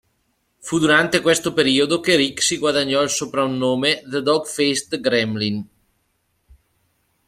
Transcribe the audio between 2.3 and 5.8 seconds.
si guadagnò il soprannome "The Dog-Faced Gremlin".